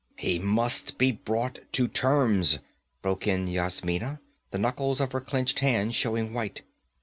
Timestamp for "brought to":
1.11-1.87